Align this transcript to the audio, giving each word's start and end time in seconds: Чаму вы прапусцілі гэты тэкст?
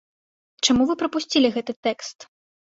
Чаму 0.67 0.87
вы 0.91 0.95
прапусцілі 1.01 1.53
гэты 1.59 1.77
тэкст? 1.89 2.29